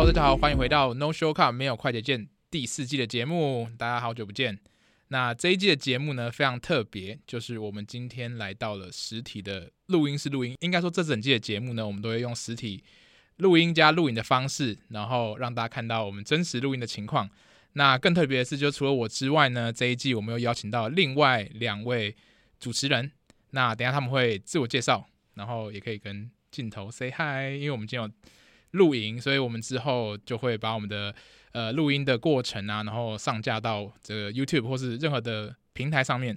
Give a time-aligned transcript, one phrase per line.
[0.00, 3.68] 大家好，欢迎回到 No Shortcut 没有快捷键第四季的节目。
[3.78, 4.58] 大家好久不见。
[5.08, 10.56] 那这一季的节目呢，非常特别，就是我们今天来到了实体的录音室录音。
[10.60, 12.82] 应该说，这整季的节目呢，我们都会用实体
[13.36, 17.30] 录音加录影的方式，然后让大家看到我们真实录音的情况。
[17.74, 22.16] 那更特别的是，就除了我之外呢，这一季我们又邀请到另外两位
[22.58, 23.12] 主持人。
[23.50, 28.10] 那等下他们会自我介绍，然后也可以跟镜头 say hi，因为我们今天有。
[28.72, 31.14] 录音，所以我们之后就会把我们的
[31.52, 36.36] 呃录音的过程啊，然后上架到这个 YouTube 或是任何的平台上面。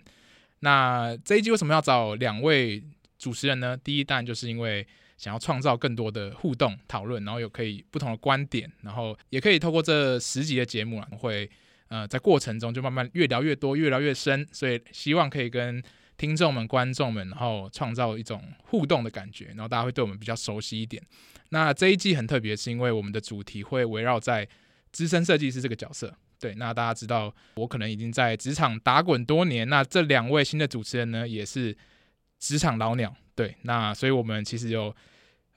[0.60, 2.84] 那这一集为什么要找两位
[3.20, 3.78] 主持人呢？
[3.78, 4.86] 第一，当然就是因为
[5.18, 11.50] 想要创造更多的互动讨论，然后有可以不同的观点，然后也可以透过这十集的节目啊，会
[11.90, 15.84] 呃在过程中就慢慢越聊越多，越聊越深，所以希望可以跟
[16.18, 21.02] 听众们、观众们，然后创造一种互动的感觉，然后大家会对我们比较熟悉一点。
[21.54, 24.48] 那这一季很特别，是因为我们的主题会围绕在
[24.92, 26.12] 资深设计师这个角色。
[26.40, 31.78] 对，那大家知道我可能已经在职场打滚多年，那这两位新的主持人呢，也是
[32.40, 33.16] 职场老鸟。
[33.36, 34.94] 对，那所以我们其实有，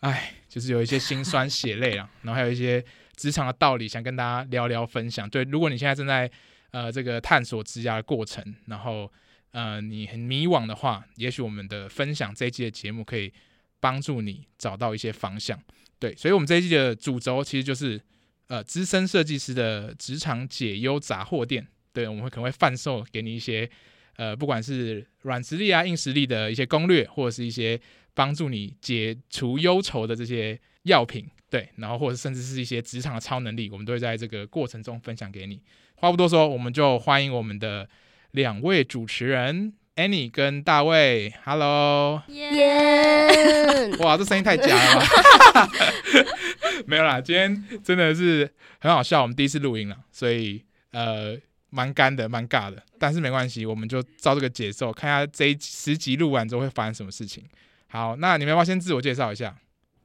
[0.00, 2.84] 哎，就是有一些辛酸血泪啊，然后还有一些
[3.17, 5.28] 职场的道理想跟大家聊聊分享。
[5.28, 6.30] 对，如果你现在正在
[6.72, 9.11] 呃这个探索职涯的过程，然后
[9.52, 13.33] 呃你很迷惘的话，也许我们的分享这一季的节目可以
[13.80, 15.58] 帮助你找到一些方向。
[15.98, 18.00] 对，所以，我们这一季的主轴其实就是，
[18.48, 21.66] 呃，资深设计师的职场解忧杂货店。
[21.92, 23.69] 对，我们会可能会贩售给你一些，
[24.17, 27.80] 呃，不管是软实力啊、硬实力的一些攻略，或者是一些
[28.12, 31.27] 帮助你解除忧愁的这些药品。
[31.48, 35.62] 对，然后或者甚至是一些职场的超能力，我们都会在这个过程中分享给你。
[35.94, 37.89] 话不多说，我们就欢迎我们的
[38.33, 39.72] 两位主持人。
[39.97, 43.97] Annie 跟大卫，Hello，耶!
[44.00, 45.69] 哇，这声音太假了吧？
[46.86, 50.62] 没有啦，今天真的是很好笑，我们第一次录音了，所以
[50.92, 51.34] 呃，
[51.70, 57.42] 蛮干的，蛮尬的，但是没关系，我们就照这个节奏，看一下这一十集录完之后会发生什么事情。
[57.86, 59.57] 好，那你们要不要先自我介绍一下，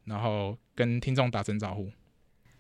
[0.06, 1.91] 然后跟听众打声招呼？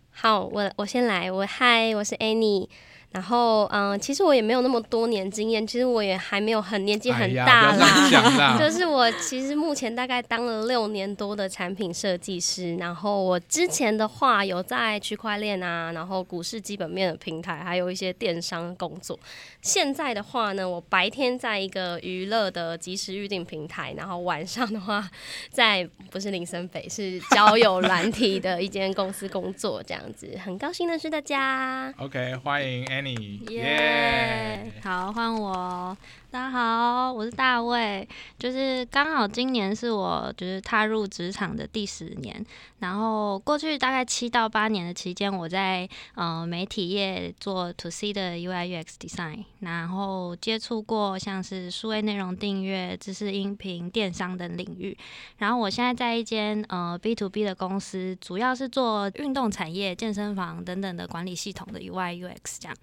[0.09, 2.67] 好，我我先来，我嗨，我是 Annie。
[3.11, 8.09] 然后，嗯，其实我也没有那么多年经验，其实我也还没有很年纪很大啦。
[8.37, 12.77] 啦就是我其实目前大概当了六年多的产品设计师。
[12.77, 19.19] 然后我之前的话有在区块链啊，然后股市基本面的平台，还有一些电商工作。
[19.61, 25.05] 现在的话呢，我白天在一个娱乐的即时预定平台，然后晚上的话
[25.49, 30.39] 在不是林森北，是交友软体的一间公司工作，这样子。
[30.41, 31.93] 很高兴认识大家。
[31.97, 33.00] OK，欢迎。
[33.49, 34.71] 耶！
[34.83, 35.97] 好，换我。
[36.31, 38.07] 大家好，我是大卫。
[38.39, 42.45] 就是刚好今年是我就是踏入职场的第十年，
[42.79, 54.97] 然后过去大概七到八年的期间，我在呃媒体业做 To C 的 UI UX design，然后接触过像是数位内容订阅、知识音频、电商等领域。
[55.39, 62.77] 然后我现在在一间呃 B to B 的公司，主要是做运动产业、健身房等等的管理系统的 UI UX 这样。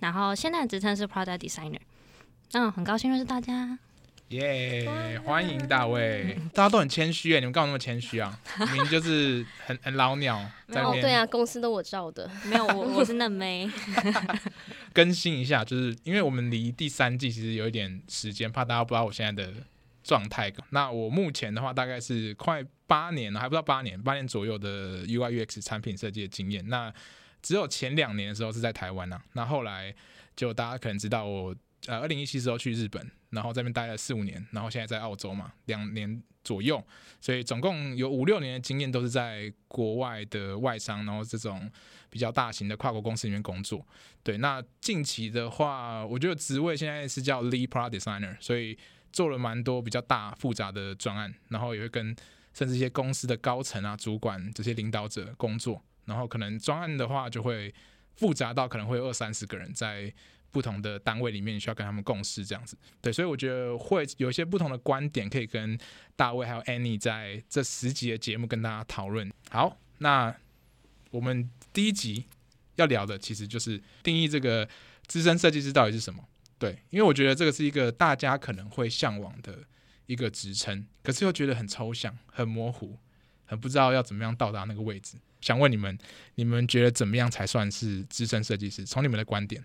[0.00, 1.80] 然后现在的职称是 Product Designer。
[2.52, 3.78] 嗯，很高兴认识大家。
[4.30, 6.36] 耶，yeah, 欢迎大卫。
[6.52, 8.38] 大家都很谦虚哎，你们干嘛那么谦虚啊？
[8.58, 10.36] 明明就是很 很老鸟。
[10.68, 12.30] 哦，对啊，公司都我照的。
[12.44, 13.68] 没有，我 我是嫩妹。
[14.92, 19.52] 更新一下，就是因为我们离第三季其实有一点时间，怕大家不知道我现在的
[20.02, 20.52] 状态。
[20.70, 26.68] 那我目前的话，大概是快八年了，还不到八年，八年左右的 UI UX 产品设计的经验。
[26.68, 26.92] 那
[27.42, 29.20] 只有前两年的时候是在台湾啊。
[29.32, 29.92] 那后来
[30.36, 31.54] 就大家可能知道我。
[31.86, 36.82] 呃，二零一七时候去日本，然后在那边待了四五年，然后现在在澳洲嘛，两年左右，
[37.20, 41.70] 所以总共有五六年的经验都是在国外的外商，然后这种
[42.10, 43.82] 比较大型的跨国公司里面工作。
[44.22, 48.76] 对，那近期的话，我觉得职位现在是叫 Lead Product Designer，所以
[49.10, 52.14] 做了蛮多比较大复杂的专案，然后也会跟
[52.52, 57.74] 甚至一些公司的高层啊、主管这些领导者工作，然后可能专案的话就会
[58.16, 60.12] 复杂到可能会有二三十个人在。
[60.50, 65.78] 不同的单位里面，需要跟他们共事，这样子，对，所以我觉得会有一些不同的观点，可以跟
[66.16, 69.30] 大卫还有 Annie 在这十集的节目跟大家讨论。
[69.50, 70.34] 好，那
[71.10, 72.24] 我们第一集
[72.76, 74.68] 要聊的其实就是定义这个
[75.06, 76.24] 资深设计师到底是什么？
[76.58, 79.60] 对，因为我觉得这个是一个大家可能会向往的
[80.06, 82.98] 一个职称，可是又觉得很抽象、很模糊、
[83.44, 85.16] 很不知道要怎么样到达那个位置。
[85.40, 85.96] 想问你们，
[86.34, 88.84] 你们觉得怎么样才算是资深设计师？
[88.84, 89.64] 从你们的观点。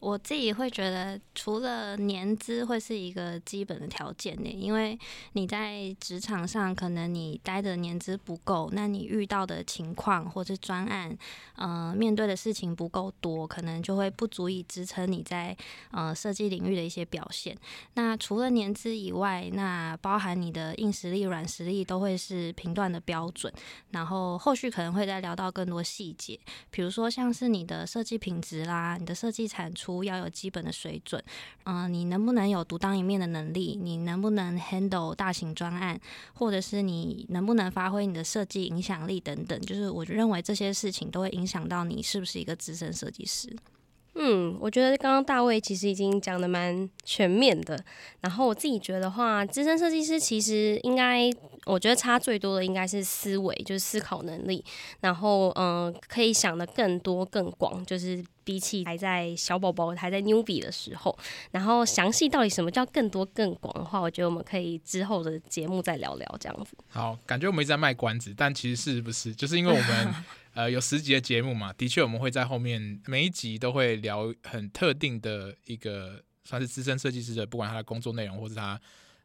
[0.00, 4.98] 我自己会觉得，除了年资会是一个基本的条件呢，因为
[5.34, 11.14] 你在职场上可能你待的年资不够，那你遇到的情况或是专案，
[11.56, 15.54] 呃，面对的事情不够多，可能就会不足以支撑你在
[15.90, 17.54] 呃设计领域的一些表现。
[17.92, 23.52] 那除了年资以外，那包含你的硬实力、软实力都会是评断的标准。
[23.90, 29.89] 然后后续可能会再聊到更多细节，比如说像是你的设计品质啦，你的设计产出。
[30.04, 31.22] 要有基本的水准，
[31.64, 33.78] 嗯、你能不能有独当一面的能力？
[33.80, 36.00] 你能不能 handle 大型专案，
[36.34, 39.60] 或者是你能不能发挥你的设计影响力等等？
[39.60, 43.54] 就是我认为这些事情都会影响到你是不是一个资深设计师。
[44.14, 47.78] 嗯，我觉得刚刚大卫其实已经讲得蛮全面的。
[48.20, 51.30] 然后我自己觉得话，资深设计师其实应该，
[51.64, 54.64] 我觉得差最多的应该是思维，就是思考能力。
[55.00, 61.16] 然后，嗯、可以想得更多更广，就是比起还在小宝宝还在 newbie 的时候。
[61.52, 66.76] 然后，详细到底什么叫更多更广的话，我觉得我们可以之后的节目再聊聊这样子。
[66.88, 70.14] 好，感觉我们一直在卖关子，但其实是不是就是因为我们。
[70.54, 78.80] 呃，有十集的节目嘛，的确我们会在后面每一集都会聊很特定的一个算是资深设计师的，不管他的工作内容，或是他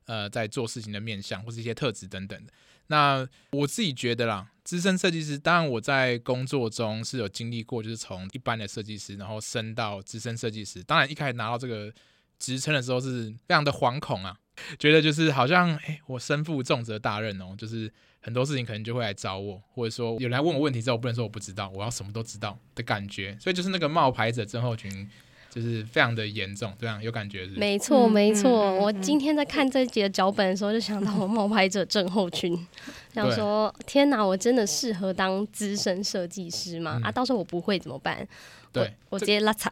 [0.06, 2.54] 呃在做事情的面向，或是一些特质等等的。
[2.88, 10.83] 那我自己觉得啦，资深设计师，当然我在工作中是有经历过，就是从一般的设计师，然后升到资深设计师。
[10.83, 11.92] 当然一开始拿到这个
[12.38, 14.38] 职称的时候是非常的惶恐啊，
[14.78, 17.92] 觉得就是好像哎、我身负重责大任哦，就是。
[18.25, 25.07] 很多事情可能就会来找我，或者说有人来问我问题之后，我不能说我不知道，我要什么都知道的感觉，所以就是那个冒牌者症候群，
[25.51, 27.60] 就是非常的严重，这样有感觉是是？
[27.60, 28.74] 没错，没错。
[28.77, 32.68] 我今天在看这一集的脚本的时候，就想到我冒牌者症候群，
[33.13, 37.00] 想说天哪，我真的适合当资深设计师吗？
[37.04, 38.28] 嗯、啊，到时候我不会怎么办？
[38.71, 39.71] 对，我，我直接拉惨。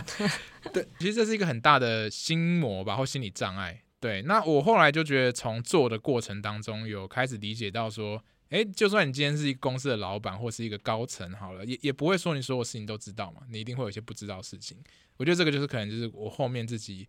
[0.72, 3.82] 对，其实这是一个很大的心魔吧，或心理障碍。
[4.02, 14.76] 对，那我后来就觉得，从做的过程当中，有开始理解到说，诶，就算你今天是一个公司的老板或是一个高层，好了，也也不会说你所有事情都知道嘛，你一定会有一些不知道的事情。
[15.18, 17.06] 我觉得这个就是可能就是我后面自己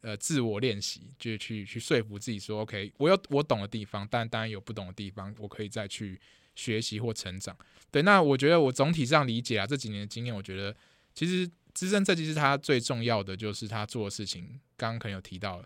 [0.00, 6.18] 呃自我练习，就是去去说服自己说，OK，我有我懂的地方，但当然有不懂的地方，我可以再去
[6.54, 7.54] 学习或成长。
[7.90, 10.74] 对，那我觉得我总体上理解啊，这几年的经验，我觉得
[11.14, 15.62] 其实资深设计师他最重要的就是他做的事情，刚刚可能有提到。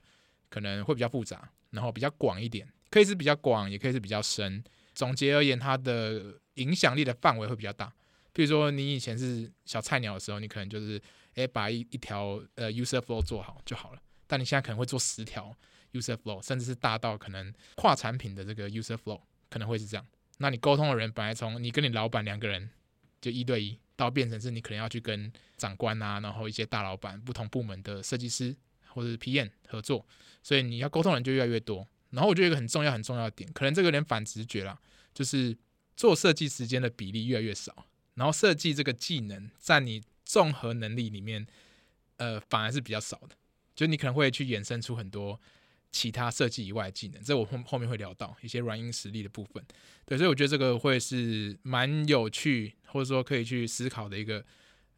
[0.49, 4.63] 可能会比较复杂，然后比较广一点，可以是比较广，也可以是比较深。
[4.95, 7.93] 总结而言，它的影响力的范围会比较大。
[8.33, 11.01] 比如说，你以前是小菜鸟的时候，你可能就是
[11.35, 14.01] 诶把一一条呃 user flow 做好就好了。
[14.27, 15.57] 但你现在可能会做十条
[15.93, 19.21] user flow，甚至是大到可能跨产品的这个 user flow，
[19.51, 20.07] 可能会是这样。
[20.39, 22.69] 那你沟通的人本来从你跟你老板两个人
[23.21, 28.57] 就一对一，到变成是你可能要去跟长官啊，然后一些大老板、不同部门的设计师。
[28.95, 30.07] 或者是 PM 合作，
[30.43, 31.87] 所以你要沟通的人就越来越多。
[32.11, 34.79] 然后我觉得一个很重要、很重要的点，可能这个有点反直觉啦，
[35.13, 35.57] 就是
[35.97, 41.45] 做设计时间的比例越来越少，然后设计这个技能在你综合能力里面，
[42.19, 43.31] 呃，反而是比较少的。
[43.75, 45.41] 就你可能会去衍生出很多
[45.91, 49.65] 其他设计以外的技能，这我后后面会聊到一些软硬实力的部分。
[50.07, 54.45] 对，所以我觉得这个会是蛮有趣，或者说可以去思考的一个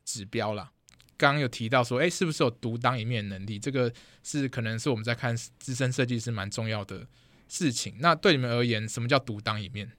[0.05, 0.71] 指标啦。
[1.17, 3.59] 刚刚有提到说，哎，是不是有独当一面能力？
[3.59, 3.93] 这个
[4.23, 7.07] 是可能是我们在看资深设计师蛮重要的
[7.49, 7.97] 事情。
[8.01, 9.91] 那对你们而言，什么叫独当一面？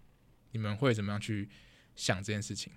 [0.52, 1.50] 你们会怎么样去
[1.96, 2.72] 想这件事情？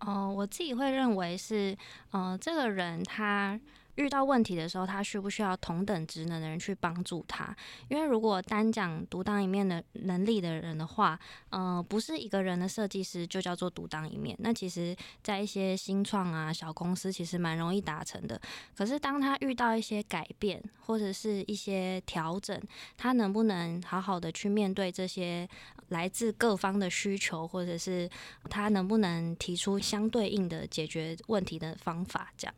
[0.00, 1.76] 哦，我自己会认为是，
[2.10, 3.60] 呃，这个人他。
[3.98, 7.54] 遇到问题的时候，他需不需要同等职能的人去帮助他？
[7.88, 11.18] 因为如果单讲独当一面的能力的人的话，
[11.50, 14.36] 呃，不是一个人的设计师就叫做独当一面。
[14.38, 18.40] 那其实，在一些新创啊、小公司，其实蛮容易达成的。
[18.76, 22.56] 可是，当他遇到一些改变或者是一些调整，
[22.96, 25.48] 他能不能好好的去面对这些
[25.88, 28.08] 来自各方的需求，或者是
[28.48, 32.32] 他能不能提出相对应的解决问题的方法？
[32.36, 32.54] 这样。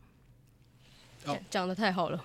[1.50, 1.68] 讲、oh.
[1.68, 2.24] 得太好了。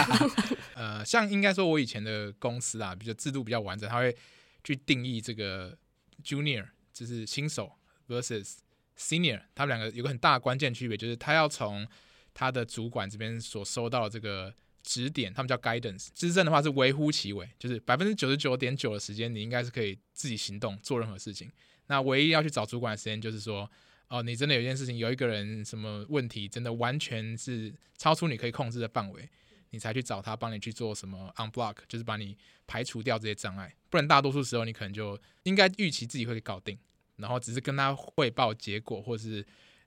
[0.74, 4.16] 呃，像应该说，我以前的公司啊，比较制度比较完整，他会
[4.64, 5.76] 去定义这个
[6.24, 7.72] junior，就是新手
[8.08, 8.56] versus
[8.98, 11.86] senior，他们两个有个很大的关键区别，就是他要从
[12.32, 16.08] 他的主管这边所收到的这个指点，他们叫 guidance。
[16.14, 21.50] 资深的话是微乎其微，就是百分之九十九点九的时间，你应该是可以自己行动做任何事情。
[21.86, 23.70] 那唯一要去找主管的时间，就是说。
[24.12, 29.26] 哦，你真的有件事情，有一个人什么问题，真的完全是超出你可以控制的范围，
[29.70, 33.74] 你才去找他帮你去做什么 unblock，就是把你排除掉这些障碍。
[33.88, 36.78] 不然大多数时候你可能就应该预期自己会搞定，
[37.16, 39.42] 然后只是跟他汇报结果，或是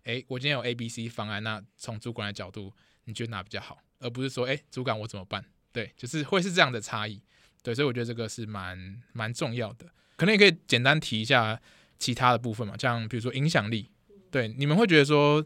[0.06, 3.78] 哎，我今天有 A、B、C 方案，那从主管的角度，你觉得哪比较好？
[4.00, 5.46] 而不是说，哎，主管我怎么办？
[5.72, 7.22] 对，就是会是这样的差异。
[7.62, 9.86] 对，所以我觉得这个是蛮蛮重要的。
[10.16, 11.62] 可能也可以简单提一下
[12.00, 13.92] 其他的部分嘛，像比如说影响力。
[14.36, 15.42] 对，你们会觉得说，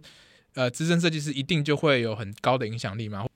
[0.55, 3.28] 呃，资深设计师一定就会有很高的影响力吗？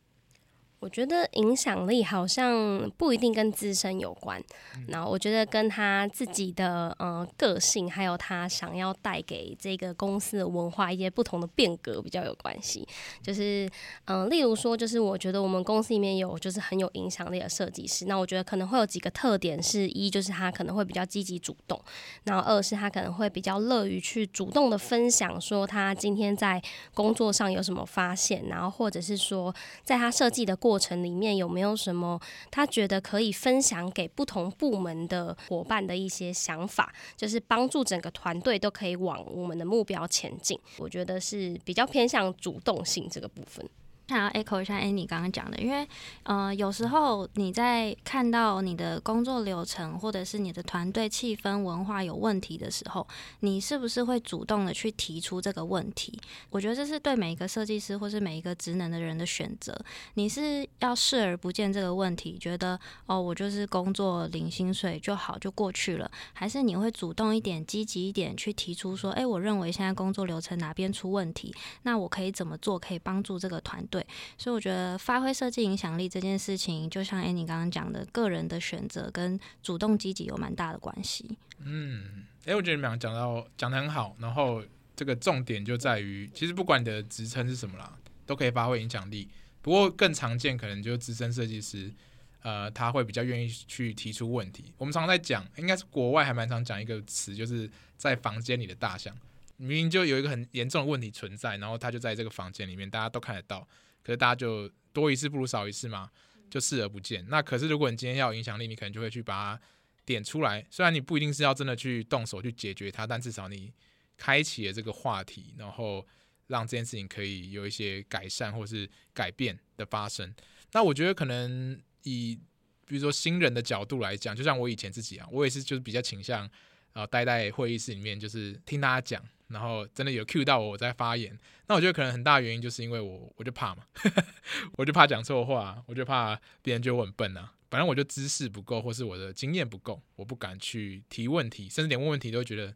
[0.83, 4.43] 我觉得影响力好像不一定跟自身有关，
[4.89, 12.85] 然后我觉得跟他自己的呃个性，还有他想要带给这个公司的文化一些不同的变革比较有关系。
[13.21, 13.65] 就是
[14.05, 21.79] 嗯、呃，例如说，就是我觉得我们公司里面有就是很有影响力的设计师，那我觉得可能会有几个特点是：一就是他可能会比较积极主动，
[22.25, 26.61] 然后二是他可能会比较乐于去主动的分享，说他今天在
[26.93, 30.72] 工作上有什么发现，然后或者是说在他设计的过。
[30.73, 40.59] 过程里面有没有什么他觉得可以分享给不同部门的伙伴的一些想法，就是帮助整个团队都可以往我们的目标前进。
[40.79, 43.63] 我觉得是比较偏向主动性这个部分。
[44.07, 45.87] 想要 echo 一下 Annie 刚刚讲的，因为
[46.23, 53.07] 呃，有时候你在看到你的工作流程或者是你的团队气氛文化有问题的时候，
[53.39, 56.19] 你是不是会主动的去提出这个问题？
[56.49, 59.73] 我觉得这是对每一个设计师或是每一个职能的人的选择。
[60.15, 73.81] 你是要视而不见这个问题，觉得哦，我就是工作领薪水就好就过去了，还是你会主动一点、积极一点去提出说，诶，我认为现在工作流程哪边出问题，那我可以怎么做可以帮助这个团？
[73.93, 74.03] 对，
[74.39, 81.37] 所以我觉得发挥设计影响力这件事情，就像 Annie 刚刚讲的，个人的选择跟主动积极有蛮大的关系。
[81.59, 84.63] 嗯，哎，我觉得你们俩讲到讲得很好，然后
[84.95, 87.95] 这个重点就在于，其实不管你的职称是什么啦，
[88.25, 89.29] 都可以发挥影响力。
[89.61, 91.93] 不过更常见可能就是资深设计师，
[92.41, 94.73] 呃，他会比较愿意去提出问题。
[94.79, 99.15] 我们常在讲，应该是国外还蛮常讲一个词，就是在房间里的大象。
[99.63, 103.67] 明明就有一个很严重的问题存在，然后他就在这个房间里面，大家都看得到，
[104.03, 106.09] 可是大家就多一事不如少一事嘛，
[106.49, 107.25] 就视而不见。
[107.29, 109.61] 那可是如果你今天要有影响力，你可能就会去把它
[110.05, 110.65] 点出来。
[110.69, 113.71] 虽然你不一定是要真的去动手去解决它，但至少你
[114.17, 116.05] 开启了这个话题，然后
[116.47, 120.33] 让这件事情可以有一些改善或是改变的发生。
[120.73, 122.37] 那我觉得可能以
[122.85, 126.49] 比如说新人的角度来讲，就像我以前自己啊，我也是就是比较倾向
[126.91, 129.23] 啊待在会议室里面，就是听大家讲。
[129.47, 133.83] 然后真的有 cue 到我，我在发言，那我觉得可能很大原因就是因为我我就怕嘛，
[134.77, 137.53] 我就怕讲错话，我就怕别人觉得我很笨啊。
[137.69, 142.71] 反正我就知识不够，或是我的经验不够，我不敢去提问题，甚至连问问题都觉得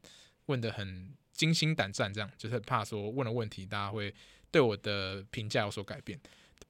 [0.47, 4.11] 问的很惊心胆战，这样就是怕说问了问题大家会
[4.49, 6.19] 对我的评价有所改变。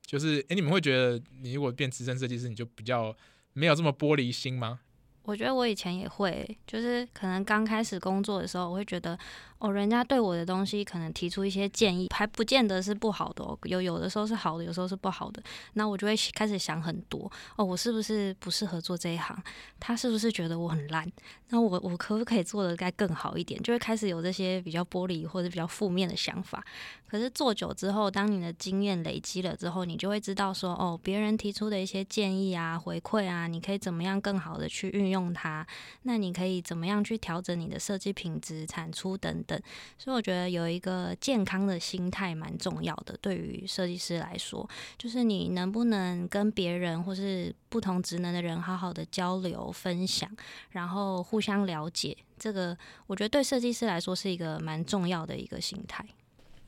[0.05, 3.15] 就是诶，你们会觉得你如果变资深设计师，你就比较
[3.53, 4.81] 没有这么玻璃心吗？
[5.27, 9.19] 我觉得我以前也会，就是可能刚开始工作的时候，我会觉得。
[9.59, 13.57] 哦，人家对我的东西可能提出一些建议，还不见得是不好的哦。
[13.63, 15.41] 有有的时候是好的，有时候是不好的。
[15.73, 17.27] 那我就会开始想很多。
[17.55, 19.35] 哦，我是不是不适合做这一行？
[19.79, 21.11] 他是不是觉得我很烂？
[21.49, 23.59] 那我我可不可以做得该更好一点？
[23.63, 26.63] 就会开始有这些比较玻璃或者比较负面的想法。
[27.07, 35.65] 可是做久之后，当你的经验累积了之后，你就会知道说，哦，别人提出的一些建议啊、回馈啊，你可以怎么样更好的去运用用它？
[36.03, 39.43] 那你可以怎么样去调整你的设计品质、产出等。
[39.47, 39.59] 等，
[39.97, 43.17] 所以我觉得有一个健康的心态蛮重要的。
[43.21, 50.29] 对于设计师来说，就是你能不能跟别人或是不同职能的人好好的交流分享，
[50.71, 56.05] 然后互相了解，这个我觉得对设计师来说是一个蛮重要的一个心态。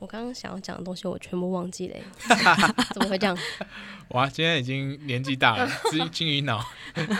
[0.00, 1.96] 我刚刚想要讲的东西，我全部忘记了，
[2.92, 3.38] 怎么会这样？
[4.10, 5.70] 哇，今天已经年纪大了，
[6.10, 6.64] 金鱼脑。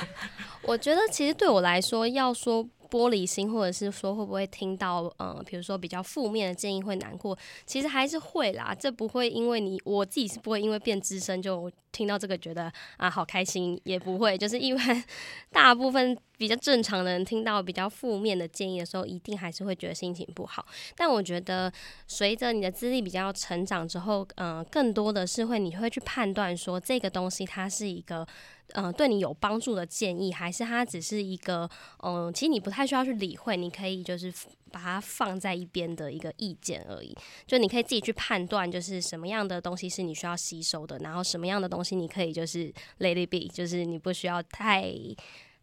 [0.64, 2.66] 我觉得其实对我来说，要说。
[2.90, 8.74] 玻璃心，或者是说会不会听到，嗯，比如说比较负面的建议会难过，其实还是会啦。
[8.78, 15.04] 这不会因为你，我自己是不会因为变资深就听到这个觉得啊好开心，也不会，就是因为
[15.50, 20.66] 大部分比较正常的人听到比较负面的建议的时候，一定还是会觉得心情不好。
[20.96, 21.72] 但我觉得
[22.06, 28.26] 随着你的资历比较成长之后，嗯，更多的是会你会去判断说这个东西它是一个。
[28.74, 31.68] 嗯、呃，对你有帮助的建议，还是它只是一个，
[32.02, 34.32] 嗯、呃，其实你不太需要去理会，你可以就是
[34.70, 37.16] 把它放在一边的一个意见而已。
[37.46, 44.92] 就你可以自己去判断，就是什么样的东西是你需要吸收的，然后什么样的东西你可以就是 let it be，就是你不需要太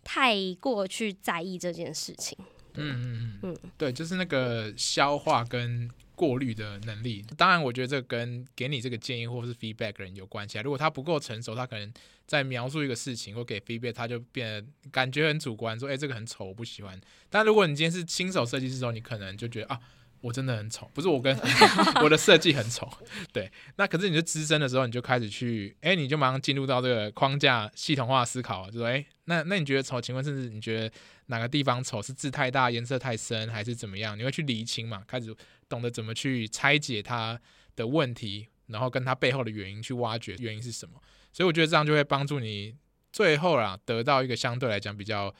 [0.03, 2.37] 太过去在意这件事情。
[2.73, 5.89] 嗯嗯嗯，对，就是那个消化跟。
[6.17, 10.63] 过滤的能力，当然，我觉得这跟给你这个建议或是 feedback 的人有关系啊。
[10.63, 11.93] 如果他不够成熟，他可能
[12.25, 19.79] 在描述一个事情或给 feedback，他就变得感觉很主观，说：“哎，这个很丑，我不喜欢。”但如果你今天是新手设计师的时候，你可能就觉得啊，
[20.21, 21.38] 我真的很丑，不是我跟
[22.01, 22.91] 我的设计很丑，
[23.31, 23.51] 对。
[23.75, 30.01] 那可是你就资深的时候，你就开始去，哎、你就马上进入到这个框架系统化思考，就说，哎、那那你觉得丑？
[30.01, 30.91] 请问，甚至你觉得
[31.27, 32.01] 哪个地方丑？
[32.01, 34.17] 是字太大、颜色太深，还是怎么样？
[34.17, 35.03] 你会去厘清嘛？
[35.07, 35.36] 开始
[35.69, 37.39] 懂得怎么去拆解它
[37.75, 41.00] 的问题，然后跟它背后的原因去挖掘原因是什么。
[41.31, 42.75] 所以我觉得这样就会帮助你
[43.12, 45.33] 最后啦，得到一个相对来讲比较。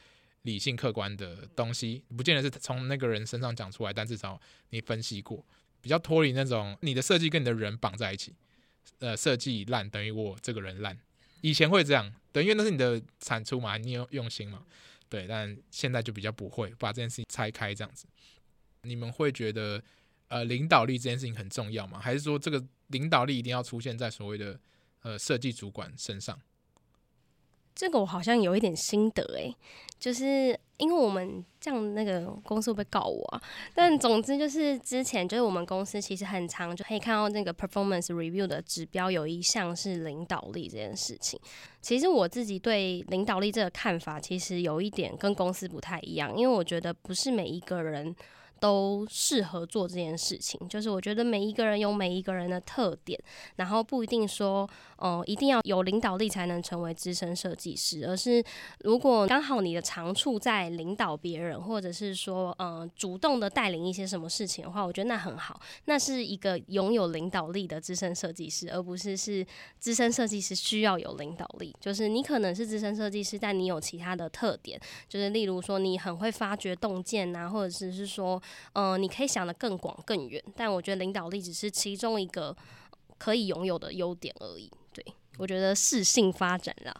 [0.48, 4.40] 理性客观的东西，不见得是从那个人身上讲出来，但至少
[4.70, 5.46] 你分析过，
[5.82, 8.34] 比较脱离那种你的设计跟你的人绑在一起。
[9.00, 10.98] 呃，设计烂等于我这个人烂，
[11.42, 14.64] 以前会这样，对，因为那是你的产出嘛，你有用心嘛，
[15.10, 18.08] 对，但现在就比较不会把这件事情拆开这样子。
[18.84, 19.84] 你们会觉得
[20.30, 22.00] 呃领导力这件事情很重要吗？
[22.00, 24.58] 还是说这个领导力一定要出现在所谓的
[25.02, 26.40] 呃设计主管身上？
[27.76, 29.56] 这个我好像有一点心得诶，
[30.00, 33.42] 就是因为我们这样那个公司会不会告我啊？
[33.74, 41.40] 但总之就是之前就是我们公司其实很长就可以看到那个 performance review 的指标有一项是领导力这件事情。
[41.82, 48.16] 其实我自己对领导力这个看法其实有一点跟公司不太一样，因为我觉得不是每一个人。
[48.60, 53.20] 都适合做这件事情，就是我觉得每一个人有每一个人的特点，
[53.56, 58.44] 然后不一定说，哦、一定要有领导力才能成为资深设计师，而是
[58.80, 69.46] 如果刚好你的长处在领导别人，或者是说，嗯、主动的带领一些什么事情的话，我觉得那很好，那是一个拥有领导力的资深设计师，而不是是
[69.80, 78.42] 资深设计师需要有领导力，就是你可能是资深设计师，但你有其他的特点，就是例如说你很会发掘洞见呐，或者是是说。
[78.74, 82.56] 嗯、你可以想得更广更远，但我觉得领导力只是其中一个
[83.18, 84.72] 可以拥有的优点而已。
[84.94, 85.06] 对，
[85.38, 86.96] 我觉得适性发展啦。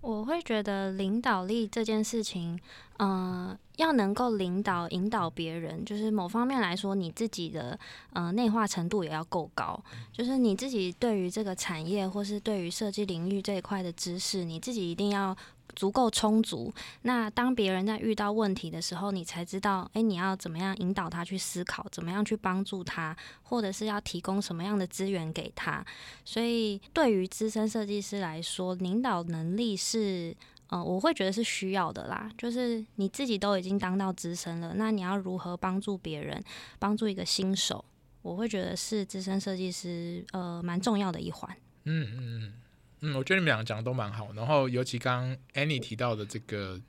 [0.00, 2.58] 我会觉得领导力这件事情，
[2.96, 7.78] 呃，要能够领导引导别人，就是某方面来说，你自己的
[8.14, 9.78] 呃内化程度也要够高，
[10.10, 15.36] 就是你自己对于这个产业或是对于设计领域这一块的知识，你自己一定要。
[15.74, 16.72] 足够充足，
[17.02, 25.84] 那当别人在遇到问题的时候，你才知道，诶，你要怎么样引导他去思考，怎么样去帮助他，或者是要提供什么样的资源给他。
[26.24, 30.34] 所以，对于资深设计师来说，领导能力是，
[30.68, 32.30] 呃，我会觉得是需要的啦。
[32.36, 36.42] 就是你自己都已经当到资深了，那你要如何帮助别人，
[36.78, 37.84] 帮助一个新手？
[38.22, 41.56] 我会觉得是资深设计师，呃，蛮重要的一环。
[41.84, 42.52] 嗯嗯嗯。
[43.00, 44.32] 嗯，我觉得你们两个讲的都蛮好。
[44.34, 46.80] 然后，尤其刚刚 Annie 提到的这个，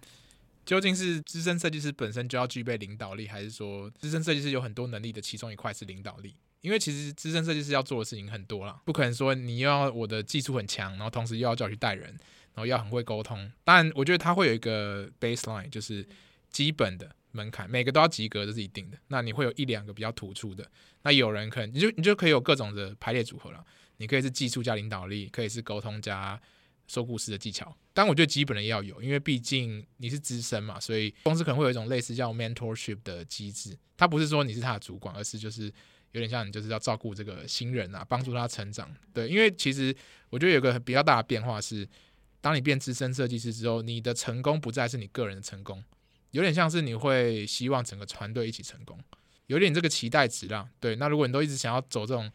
[0.66, 6.36] 究竟是资深设计师本身就要具备领导力，还是说资深设计师有很多能力的其中一块是领导力？
[6.62, 12.10] 因为其实资深设计师要做的事情很多啦，不可能说你又要我的技术很强，然后同时又要叫我去带人，
[12.54, 13.52] 然后要很会沟通。
[13.64, 16.08] 当然，我觉得他会有一个 baseline，就是
[16.52, 18.98] 基本的门槛，每个都要及格，这是一定的。
[19.08, 20.70] 那你会有一两个比较突出的，
[21.02, 23.66] 那有人可能你就你就可以有各种的排列组合了。
[24.02, 26.42] 你可以是技术加领导力，可以是沟通加
[26.88, 27.72] 说故事的技巧。
[27.94, 33.78] 但我觉得基本的也要有，因为毕竟你是资深嘛，所以公司可能会有一种类似叫 mentorship 的机制。
[33.96, 35.66] 他不是说你是他的主管，而是就是
[36.14, 38.92] 有点像你就是要照顾这个新人啊，帮助他成长。
[39.14, 39.96] 对，因为其实
[40.32, 41.88] 我觉得有个比较大的变化是，
[42.40, 45.84] 当你变资深设计师之后，你的成功不再是你个人的成功，
[46.32, 49.00] 有点像是你会希望整个团队一起成功，
[49.46, 50.68] 有点这个期待值啦。
[50.80, 52.32] 对，那如果你都一直想要走这种。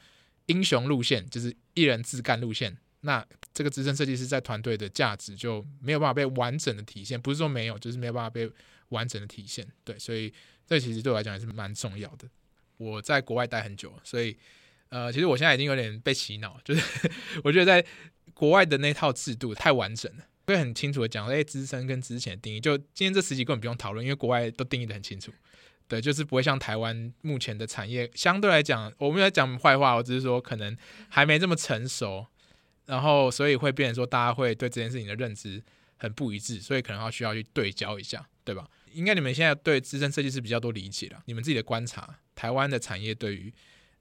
[0.47, 8.51] 英雄路线就是一人自干路线，那这个资深设计师在团队的价值就没有办法被完整的体现，不是说没有，就是没有办法被
[8.91, 9.67] 完整的体现。
[9.85, 10.33] 对，所以
[10.67, 12.29] 这其实对我来讲也是蛮重要的。
[12.77, 14.37] 我在国外待很久，所以
[14.91, 17.11] 呃，其实我现在已经有点被洗脑，就是
[17.43, 17.87] 我觉得在
[18.35, 25.33] 国外的那套制度太完整了，会很清楚的讲，哎，资深跟资浅的定义，就今天这十几根本不用讨论，因为国外都定义的很清楚。
[25.89, 30.77] 对，就是不会像台湾目前的产业相对来讲，我们要讲坏话，我只是说可能
[31.09, 32.27] 还没这么成熟，
[32.87, 35.63] 然后所以会变成说大家会对这件事情的认知
[35.97, 38.69] 很不一致，所以可能要需要去对焦一下，对吧？
[38.93, 43.53] 应该你们现在对资深设计师比较多理解了，你们自己的观察，台湾的产业对于，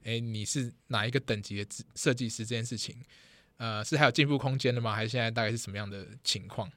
[0.04, 2.96] 诶，你是哪一个等级的设计师这件事情，
[3.58, 4.94] 呃，是还有进步空间的吗？
[4.94, 6.70] 还是现在大概是什么样的情况？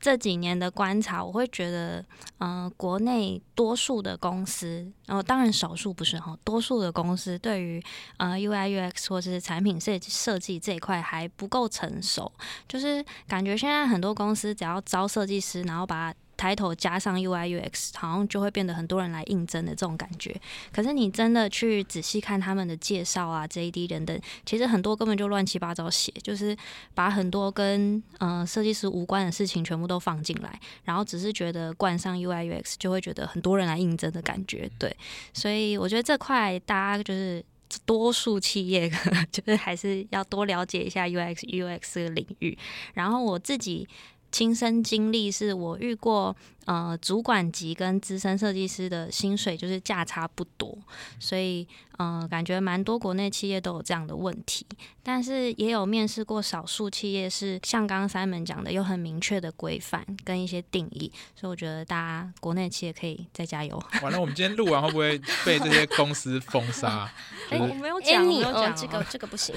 [0.00, 2.02] 这几年的观察，我会觉得，
[2.38, 7.82] 呃，国内多数的公司，然后当然少数不是哈，多数的公司对于
[8.16, 12.32] 呃 UI UX 或者是产品设设计这一块还不够成熟，
[12.66, 20.34] 就是感觉现在很多公司只要招设计师，然后把 title 加上 UI UX，好像就会变得很多人来应征的这种感觉。
[20.72, 26.56] 可是你真的去仔细看他们的介绍啊、JD 等等，其实很多根本就乱七八糟写，就是
[26.94, 34.70] 把很多跟呃设计师无关的事情全部都放进来，然后只是觉得冠上 UI UX 就会觉得很多人来应征的感觉。
[34.78, 34.96] 对，
[35.34, 37.44] 所以我觉得这块大家就是
[37.84, 38.90] 多数企业
[39.30, 42.56] 就是还是要多了解一下 UX UX 的领域。
[42.94, 43.86] 然后我自己。
[44.32, 46.34] 亲身经历是我遇过，
[46.70, 50.78] 呃，主管级跟资深设计师的薪水就是价差不多，
[51.18, 51.66] 所以。
[52.00, 54.64] 呃，感觉蛮多国内企业都有这样的问题，
[55.02, 63.78] 但是也有面试过少数企业是像刚刚 Simon 讲的，有很明确的规范跟一些定义，所以我觉得大家国内企业可以再加油。
[64.00, 67.06] 完了，我们今天录完会不会被这些公司封杀？
[67.50, 69.54] 哎、就是欸，我没有讲，你没有讲、哦，这个这个不行，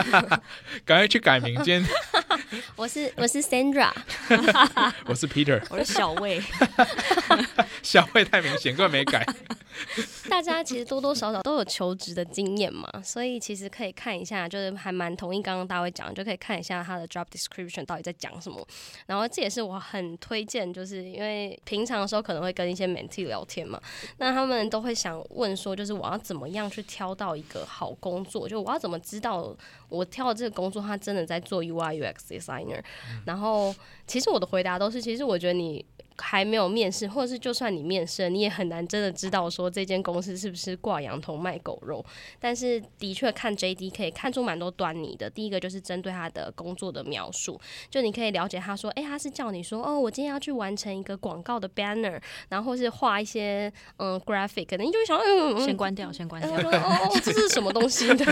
[0.86, 1.54] 赶快去改名。
[1.56, 1.84] 今天
[2.76, 3.92] 我是我是 Sandra，
[5.04, 6.42] 我是 Peter，我是小魏，
[7.82, 9.26] 小魏太明显，根本没改。
[10.28, 18.66] 大家其实多多少少都有求职的经验嘛，所以其实可以看一下，就是还蛮同意刚刚大卫讲的，就可以看一下他的 job description 到底在讲什么。
[19.06, 23.80] 然后这也是我很推荐，就是因为平常的时候可能会跟一些 mentee 聊天嘛，
[24.18, 28.48] 那他们都会想问说，就是我要怎么样去挑到一个好工作？
[28.48, 29.56] 就我要怎么知道
[29.88, 32.82] 我挑的这个工作，他真的在做 UI UX designer？
[33.24, 33.74] 然后
[34.06, 35.84] 其实我的回答都是，其实我觉得你。
[36.20, 42.04] 还没有面试，或者是就算你面试，你也很难真的知道说这间公司是不是挂羊头卖狗肉。
[42.40, 45.30] 但是的确看 JD 可以看出蛮多端倪的。
[45.30, 56.50] 第一个就是针对他的工作的描述，就你可以了解他说，哎、欸，他是叫你说，哦，我今天要去完成一个广告的 banner，然后是画一些嗯 graphic，可能你就会想，嗯，先关掉，先关掉。
[56.50, 58.08] 哦哦，这是什么东西？
[58.16, 58.26] 对，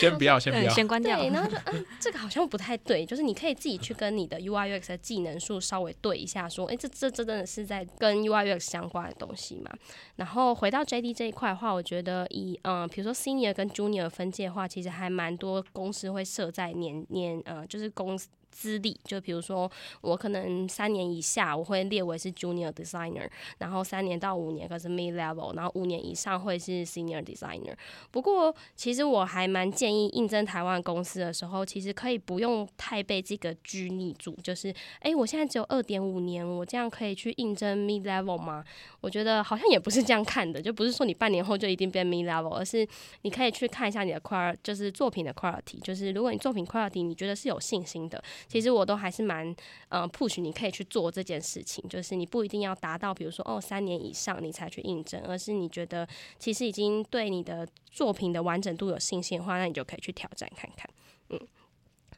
[0.00, 1.18] 先不要，先不要，先关掉。
[1.18, 7.01] 对，然后就嗯，这个好像不太对，就是你可以自己去跟你的 UI UX 的技能数稍微对一下，说，哎、欸，这。
[7.02, 9.68] 这这真的是在跟 UI UX 相关的东西嘛？
[10.14, 18.28] 然后回到 JD 这一块的话，我觉得以嗯，比如说 Senior 跟 Junior 分界的话，其实还蛮多公司会设在年年呃，就是公司。
[18.52, 19.68] 资历就比如说，
[20.02, 27.74] 我可能三年以下我会列为是 junior designer，然后三年到五年可是 mid level，然后五年以上会是 senior designer。
[28.10, 38.62] 不过其实我还蛮建议应征台湾公司的时候，其实可以不用太被这个拘泥住，就是哎、我现在只有二点五年，我这样可以去应征 mid level 吗？
[39.00, 42.86] 我觉得好像也不是这样看的，就不是说你半年后就一定变 mid level，而是
[43.22, 48.22] 你可以去看一下你的 quality，就是作品的 quality，就是如果你作品 quality 你觉得是有信心的。
[48.48, 49.54] 其实我都还是蛮
[49.88, 56.06] 嗯 push，你可以去做这件事情，就是你不一定要达到，比如说哦三年以上你才去应征，而是你觉得
[56.38, 60.88] 其实已经对你的作品的完整度有信心的话，那你就可以去挑战看看，
[61.28, 61.40] 嗯。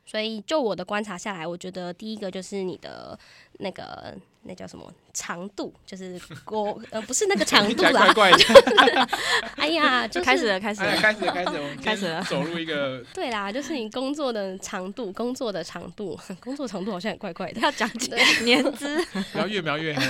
[0.07, 3.19] 所以就我的观察下来，我觉得第一个就是你的
[3.59, 4.17] 那个。
[4.47, 5.73] 那叫什么长度？
[5.87, 8.13] 就是过呃，不是那个长度啦。
[8.13, 9.09] 怪怪的
[9.57, 13.03] 哎呀，就开始了，开始了，开始了，开始了，我们开始了，走入一个。
[13.15, 17.61] 对啦，就是你工作的长度，工作的长度，工作长度好像也怪怪的。
[17.61, 18.13] 要讲几
[18.45, 20.05] 年资，不要越描越黑。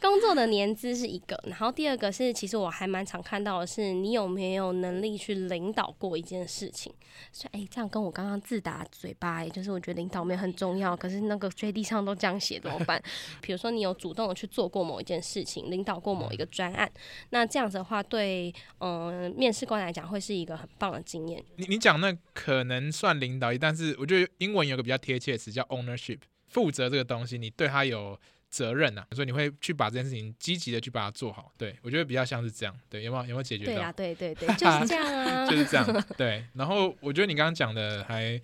[0.00, 6.92] 工作的年资是一个，然后第二个是，其实我还蛮常看到的是，你有没有能力去领导过一件事情。
[7.30, 13.02] 所以，哎、欸，这样跟我刚刚自打嘴巴，也就是我觉得领导面很重要，可是那个 JD 上都这样写，怎么办？
[13.40, 16.90] 比如说，你有主动的去做过某一件事情，领导过某一个专案，
[17.30, 21.42] 那这样子的话，对嗯、呃、面试官来讲会是一个很棒的经验。
[21.56, 31.52] 你你讲那可能算领导，但是我觉得英文有个比较贴切的词叫 ownership，负责这个东西，你对他有责任呐、啊，所以你会去把这件事情积极的去把它做好。
[31.56, 33.72] 对我觉得比较像是这样，对，有没有有没有解决到？
[33.72, 36.04] 对啊，对对对， 就是这样啊，就是这样。
[36.16, 38.40] 对，然后我觉得你刚刚讲的还。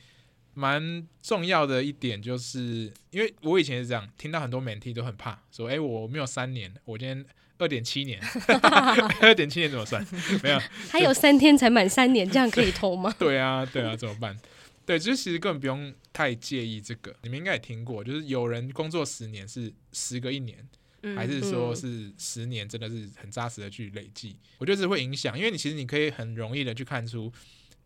[0.59, 7.25] 蛮重要的一点就是，因为我以前是这样，听到很多 mentee 都很怕，说：“哎、欸，我没有三年，我今天
[7.59, 8.21] 二点七年，
[9.23, 10.05] 二点七年怎么算？
[10.43, 10.59] 没有，
[10.91, 14.37] 还有三天才满三年，这样可以投吗？”对啊，对啊，怎么办？
[14.85, 17.15] 对，就是其实根本不用太介意这个。
[17.23, 20.69] 你们应该也听过，就是有人工作十年是十个一年，
[21.03, 24.37] 嗯、还是说是十年真的是很扎实的去累计？
[24.59, 27.33] 我觉得这会影响，因为你其实你可以很容易的去看出，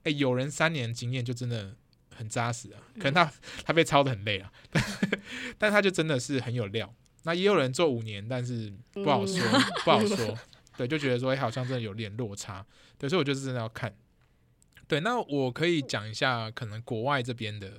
[0.04, 1.76] 哎、欸，有人三年经验就真的。
[2.22, 3.32] 很扎实啊，可能他
[3.64, 4.84] 他被抄的很累啊，但
[5.58, 6.92] 但他就真的是很有料。
[7.24, 9.40] 那也有人做五年，但是不好说，
[9.84, 10.36] 不好 说。
[10.76, 12.66] 对，就觉得说，哎，好像真的有点落差。
[12.98, 13.94] 对，所以我就是真的要看。
[14.88, 17.78] 对，那我可以讲一下可能国外这边的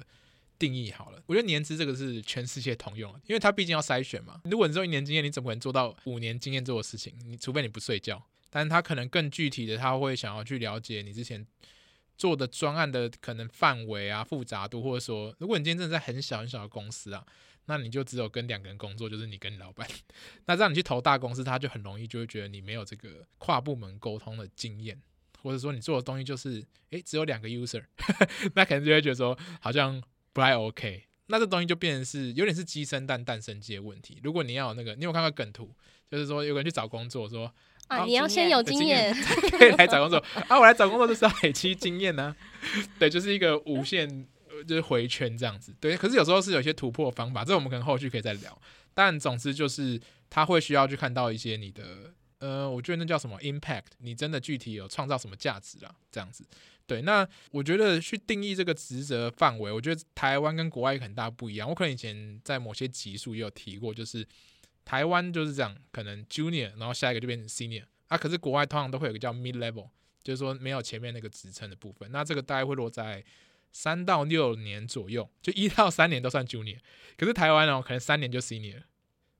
[0.57, 1.21] 定义好了。
[1.25, 4.39] 我觉得年资这个是全世界通用的，因为他毕竟要筛选嘛。
[4.45, 7.13] 如果你只有一年经验，你怎么可能做到五年经验做的事情？
[7.25, 8.23] 你除非你不睡觉。
[8.49, 11.45] 但是他可能更具体的，他会想要去了解你之前。
[12.17, 17.25] 做的专案的可能范围啊、复杂度，或者说，如果你今天真的在很小很小的公司啊，
[17.65, 19.87] 那你就只有跟两个人工作，就是你跟老板。
[20.45, 25.01] 那这样你去投大公司，他就很容易就会觉得你没有这个跨部门沟通的经验，
[25.41, 27.83] 或者说你做的东西就是，诶、只有两个 user，
[28.55, 31.05] 那可能就会觉得说好像不太 OK。
[31.27, 34.19] 那这东西就变成是有点是鸡生蛋，蛋生鸡的问题。
[34.21, 35.73] 如果你要有那个，你有看过梗图，
[36.11, 37.51] 就是说有个人去找工作，说
[38.05, 39.13] 你要先有经验
[39.57, 42.35] 可以来找工作啊，我来找工作就是要累积经验呢、啊。
[42.99, 44.27] 对，就是一个无限。
[44.65, 45.97] 就是回圈这样子，对。
[45.97, 48.61] 可是有时候是有些突破方法，这我们可能后续可以再聊。
[48.93, 56.45] 但总之就是他会需要去看到一些你的，呃，我觉得那叫什么 impact，你真的具体有创造什么价值啦，这样子。
[56.87, 61.67] 对，那我觉得去定义这个职责范围，我觉得台湾跟国外很大不一样。
[61.67, 64.25] 我可能以前在某些集数也有提过，就是
[64.85, 68.17] 台湾就是这样，可能 junior，然后下一个就变成 senior 啊。
[68.17, 69.89] 可是国外通常都会有个叫 mid level，
[70.23, 72.11] 就是说没有前面那个职称的部分。
[72.11, 73.23] 那这个大概会落在。
[73.75, 76.77] 三到六年左右，就一到三年都算 junior，
[77.17, 78.83] 可是台湾哦，可能三年就 senior。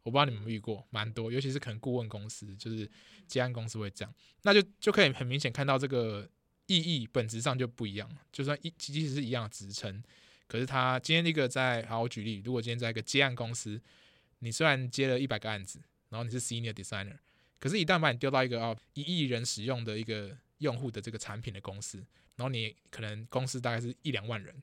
[0.01, 2.89] 我不知道你们遇过，蛮多，尤其是可能顾问公司，就是
[3.27, 6.27] 接案公司会这样，那就就可以很明显看到这个
[6.65, 8.10] 意义本质上就不一样。
[8.32, 10.03] 就算一即使是一样的职称，
[10.47, 13.79] 可是他今天一个在，好，我举例，如果今天在一个接案公司，
[14.43, 15.79] 你虽然接了一百个案子，
[16.10, 17.17] 然后你是 senior designer，
[17.60, 21.97] 可是，一旦把你丢到一个哦一亿人使用的一个用户的这个产品的公司。
[22.36, 24.53] 然后你可能公司大概是一两万人，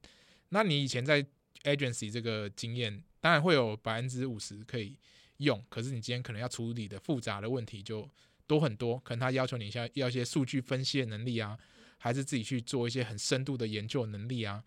[0.49, 1.25] 那你以前在
[1.63, 4.97] agency 这个经验，当然会有百分之五十可以
[5.37, 8.11] 用，可是你今天可能要处理的复杂的问题就
[8.47, 11.57] 多很多，可能他要求你一下要一些数据分析的能力啊，
[11.97, 14.65] 还是自己去做一些很深度的研究能力啊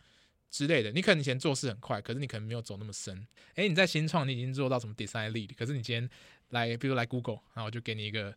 [0.53, 0.91] 之类的。
[0.91, 3.25] 你可能以前做事很快，可是你可能没有走那么深。
[3.55, 6.07] 诶，你在新创你已经做到什么 design lead，可是你今天
[6.49, 8.31] 来，比如来 Google，然后就给你一个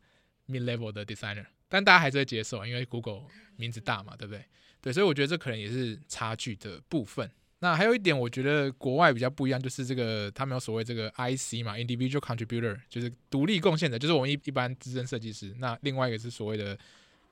[0.48, 1.44] mid level 的 designer。
[1.68, 3.24] 但大家还是会接受，因为 Google
[3.56, 4.42] 名字大嘛，对不对？
[4.80, 7.30] 对，所以我觉得这可能也是差距的部分。
[7.58, 15.54] 那还有一点，我觉得国外比较不一样，就是这个他们有所谓这个 IC 嘛，Individual Contributor，就是独立贡献者，就是我们一一般资深设计师。
[15.58, 16.78] 那另外一个是所谓的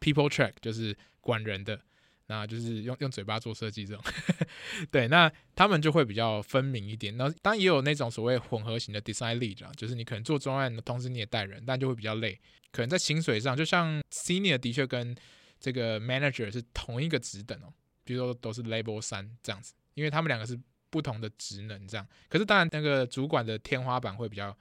[0.01, 1.81] People Track，就是管人的。
[2.27, 4.03] 那就是用用嘴巴做设计这种，
[4.91, 7.15] 对，那他们就会比较分明一点。
[7.17, 12.41] 那当然也有那种所谓混合型的 design lead 啊，就是你可能做专案的同时你也带人，但就会比较累。
[12.73, 15.15] 可能在薪水上，就像 senior 的确跟
[15.61, 17.73] 这个 manager 是同一个职等哦，
[18.05, 20.59] 比如说都是 level 三这样子，因为他们两个是
[20.91, 22.07] 不同的职能这样。
[22.29, 24.57] 可是当然那个主管的天花板会比较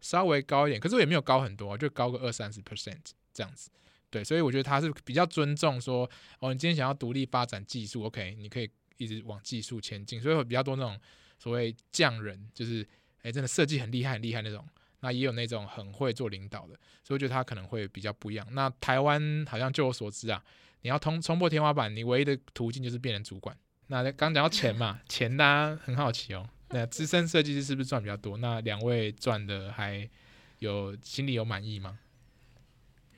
[0.00, 3.00] 稍微高一点，可是也没有高很多，就高个二三十 percent
[3.34, 3.70] 这样子。
[4.10, 6.08] 对，所以我觉得他是比较尊重说，
[6.40, 10.98] 哦，你今天想要独立发展技术，OK，你可以一直往技术前进，所以会比较多那种
[11.38, 12.86] 所谓匠人，就是
[13.22, 14.66] 哎，真的设计很厉害很厉害那种。
[15.00, 18.44] 那也有那种很会做领导的，所以我觉得他可能会比较不一样。
[18.50, 20.42] 那台湾好像就我所知啊，
[20.82, 23.56] 你要通冲破天花板，你唯一的途径就是变成主管。
[23.86, 26.50] 那刚讲到钱嘛，钱大家很好奇哦。
[26.70, 28.38] 那资深设计师是不是赚比较多？
[28.38, 30.10] 那两位赚的还
[30.58, 32.00] 有心里有满意吗？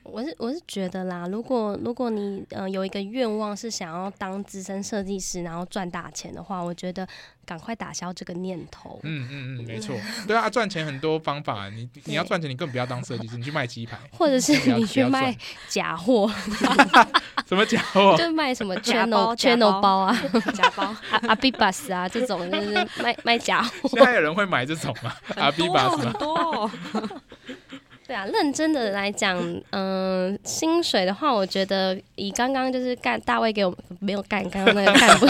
[0.03, 7.07] 我是我是觉得啦，如果如果你呃有一个愿望是想要当资深设计师，然后赚大钱的话，我觉得
[7.45, 8.99] 赶快打消这个念头。
[9.03, 9.95] 嗯嗯嗯，没错，
[10.27, 15.35] 对啊，赚钱很多方法， 你你要赚钱，你更不要当设计师，你去卖鸡排，或者是你去卖
[15.69, 16.29] 假货。
[17.47, 18.15] 什么假货？
[18.17, 20.17] 就是卖什么 channel channel 包啊，
[20.53, 20.95] 假包
[21.27, 23.89] 阿 B bus 啊这种，就是卖卖假货。
[23.89, 25.13] 现在有人会买这种吗？
[25.35, 26.71] 阿 B bus 很多。
[28.11, 35.25] 对啊，认真的来讲，嗯、呃，薪水的话，我觉得以刚刚就是干大卫给我没有干刚刚那个干部，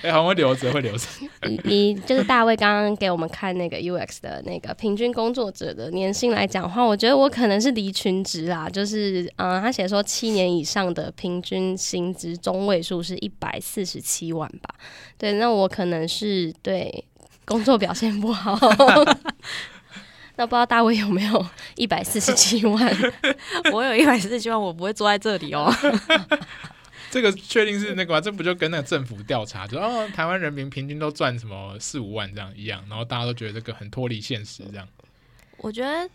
[0.00, 1.06] 哎，好，会留着，会留着。
[1.46, 14.74] 以以就是大卫刚刚给我们看那个 UX 的那个平均工作者的年薪来讲的话，我觉得我可能是离群值啦，就是嗯、呃，他写说七年以上的平均薪资中位数是一百四十七万吧。
[15.18, 17.04] 对，那我可能是对
[17.44, 18.58] 工作表现不好。
[20.40, 22.96] 那不知道大卫有没有一百四十七万？
[23.74, 25.70] 我有一百四十七万，我不会坐在这里哦。
[27.12, 28.20] 这个确定是那个吗？
[28.22, 34.88] 这不就跟那个政府调查，就哦，台湾人民平均都赚什么四五万这样一样，然后大家都觉得这个很脱离现实这样。
[35.58, 36.08] 我觉得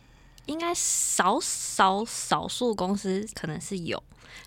[0.47, 4.01] 应该少少少数公司可能是有，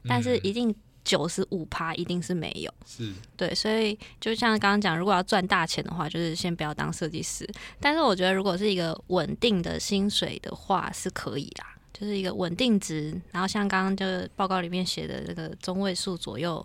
[0.08, 0.74] 但是一定。
[1.08, 7.48] 九十五趴一定是没有，是对，所以就像刚刚讲，如果要赚大钱的话，就是先不要当设计师。
[7.80, 13.18] 但是我觉得，如果是一个稳定的薪水的话，是可以啦，就是一个稳定值。
[13.32, 16.64] 然后像刚刚就是报告里面写的这个中位数左右，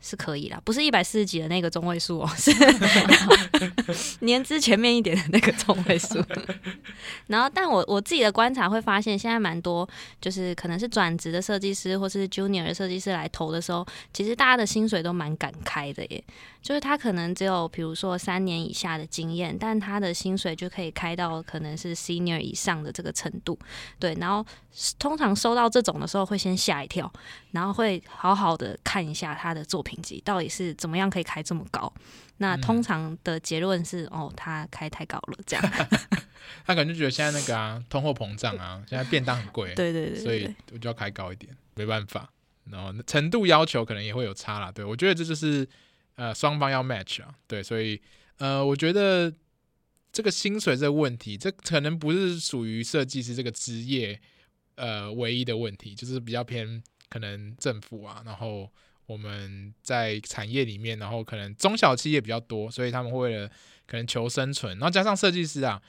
[0.00, 2.52] 是可以啦，不是一百四十几的那个中位数哦， 是
[4.24, 6.22] 年资前面一点的那个中位数。
[7.26, 9.88] 然后，但我我自己的观察会发现，现在蛮多
[10.20, 16.24] 就是可能是转职的设计师或是 junior 的设计师来投的时候，其实大家的薪水都蛮敢开的耶。
[16.60, 23.58] 就是他可能只有比如说三年以下的经验，但他的薪水就可以开到可能是 senior 以上的这个程度。
[23.98, 24.44] 对，然后
[24.98, 27.10] 通常收到这种的时候会先吓一跳，
[27.52, 31.92] 然后会好好的看一下他的作品集到底是怎么样可以开这么高。
[32.40, 35.88] 那通常的结论是，嗯、哦，他开太高了，这样。
[36.64, 42.32] 他可能就觉得现在那个啊，通货膨胀啊，现在便当很贵， 对，对对对，所以我就要开高一点，没办法。
[42.70, 44.70] 然后程度要求可能也会有差啦。
[44.70, 45.68] 对，我觉得这就是
[46.14, 48.00] 呃双方要 match 啊，对，所以
[48.36, 49.32] 呃，我觉得
[50.12, 54.20] 这个薪水这个问题，这可能不是属于设计师这个职业
[54.76, 58.70] 呃唯一的问题，就是比较偏可能政府啊，然后。
[59.08, 63.48] 我们在产业里面，然后可能中小企业比较多，所以他们会为了
[63.86, 65.80] 可能求生存，然后加上设计师啊，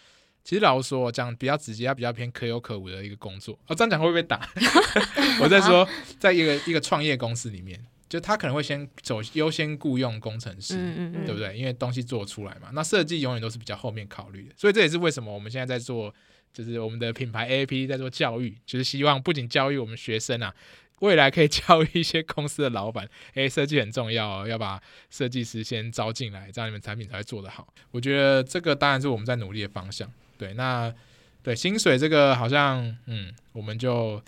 [0.41, 3.59] 其实老实说讲比较直接，他比较偏可有可无的一个工作。
[3.67, 4.49] 哦，这样讲会不会被打？
[5.43, 5.85] 我在说，
[6.17, 11.57] 在一个一个创业公司里面，就他可能会先走优先雇佣工程师，嗯嗯嗯对不对？
[11.57, 14.55] 因为东西做出来嘛，那设计永远都是比较后面考虑的。
[14.55, 16.13] 所以这也是为什么我们现在在做，
[16.53, 20.53] 就是我们的品牌 AAP 在做教育，就是希望不仅教育我们学生啊。
[20.99, 24.77] 未来可以 教育一些公司的老板，诶，设计很重要哦，要把
[25.09, 27.65] 设计师先招进来，这样你们产品才会做得好。
[27.91, 30.11] 我觉得这个当然是我们在努力的方向。
[30.37, 30.93] 对，那
[31.41, 34.21] 对薪水这个好像，嗯，我们就，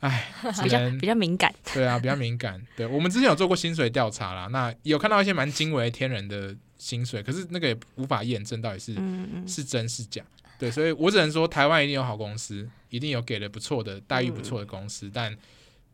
[0.00, 0.32] 哎，
[0.64, 1.54] 比较比较敏感。
[1.74, 2.58] 对啊，比较敏感。
[2.74, 10.24] 对，我们之前有做过薪水调查啦，那有看到一些蛮惊为天人的薪水，可是那个也无法验证到底是嗯嗯是真是假。
[10.64, 15.36] 对，所以我只能说，台湾一定有好公司，一定有给了不错的待遇不错的公司，嗯、但。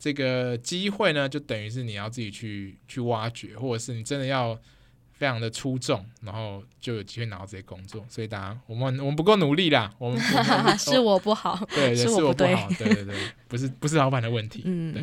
[0.02, 4.58] 这个机会呢，就等于是你要自己去去挖掘，或者是你真的要
[5.12, 8.02] 非常的出众，然后就有机会拿到这些工作。
[8.08, 10.18] 所以大家，我们我们不够努力啦，我们，
[10.78, 13.14] 是我不好，对，是我不好，对对对，
[13.46, 14.62] 不是不是老板的问题。
[14.64, 15.02] 嗯，对。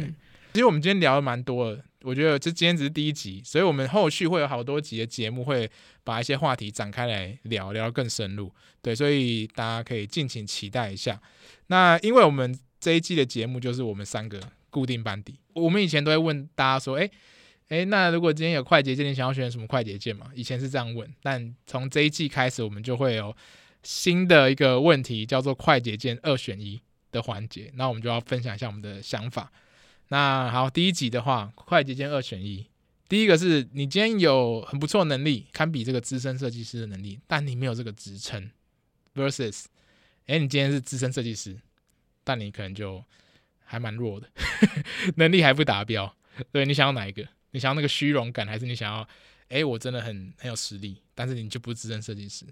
[0.54, 5.70] 其实我们今天聊的蛮多的，我觉得这今天只是第一集，所以我们后续会有好多集的节目，会
[6.04, 8.52] 把一些话题展开来聊，聊更深入。
[8.82, 11.22] 对，所以大家可以敬请期待一下。
[11.68, 14.40] 那因为我们这一季的节目就是我们三个。
[14.70, 17.10] 固定班底，我们以前都会问大家说，诶、
[17.70, 20.30] 欸，诶、那如果今天有快捷键，你想要选什么快捷键嘛？
[20.36, 23.36] 以前是这样问，但从这一季开始，我们就会有
[23.82, 26.80] 新的一个问题，叫做快捷键二选一
[27.12, 27.72] 的环节。
[27.76, 29.52] 那我们就要分享一下我们的想法。
[30.10, 32.66] 那好，第一集的话，快捷键二选一，
[33.10, 38.50] 第一个是你今天有很不错能力，堪比这个资深设计师的能力，但你没有这个职称
[39.16, 39.66] ，versus，
[40.28, 41.58] 诶、欸，你今天是资深设计师，
[42.24, 43.04] 但你可能就。
[43.70, 44.30] 还蛮弱的，
[45.18, 46.16] 能力还不达标。
[46.54, 47.28] 对，你想要哪一个？
[47.52, 49.06] 你想要那个虚荣感，还是你想要？
[49.50, 52.46] 哎、我真的很很有实力，但是你就不是资深设计师。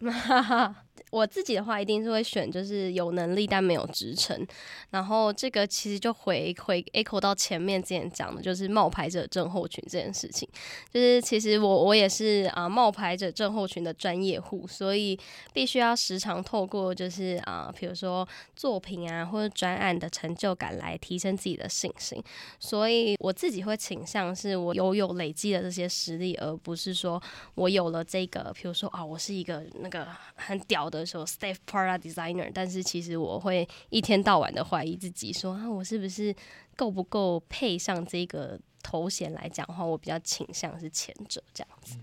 [1.10, 4.46] 我自己的话，一定是会选就是有能力但没有职称。
[4.90, 10.48] 然后这个其实就回回 echo 到前面之前讲的，就是冒牌者症候群这件事情。
[10.92, 15.18] 就是其实我我也是啊冒牌者症候群的专业户，所以
[15.52, 22.22] 必须要时常透过就是啊，比如说作品啊或者专案的成就感来提升自己的信心。
[22.60, 27.20] 所以我自己会倾向是我有有累积的这些实力，而不是说
[27.56, 36.34] 我有了这个，比如说啊，我是一个那个很屌的时候，Staff Product Designer，但是其实我会一天到晚的怀疑自己说，说啊，我是不是
[36.76, 41.96] 够不够配上这个头衔来讲的话，我比较倾向是前者这样子。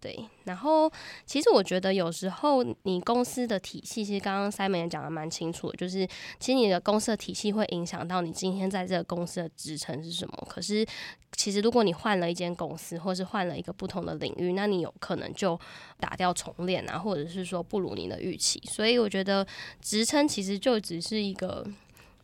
[0.00, 0.90] 对，然后
[1.24, 6.06] 其实我觉得有时候你公司的体系，其实刚刚 Simon 也讲的蛮清楚的，就是
[6.38, 10.46] 其实你的公司的体系会影响到你今天在这个公司的职称是什么。
[10.46, 10.86] 可是
[11.32, 15.58] 其实如果你换了一间公司，或是换了一个不同的领域，那你有可能就
[15.98, 18.62] 打掉重练啊，或者是说不如你的预期。
[18.66, 19.46] 所以我觉得
[19.80, 21.66] 职称其实就只是一个。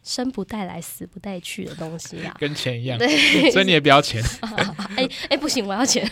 [0.03, 2.99] 生不带来，死不带去的东西啊， 跟钱一样。
[2.99, 3.09] 对，
[3.53, 4.23] 所以你也不要钱。
[4.97, 6.09] 哎哎，不行，我要钱。